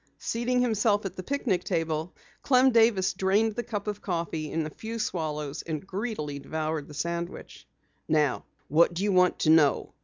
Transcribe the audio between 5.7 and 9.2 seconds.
greedily devoured a sandwich. "Now what do you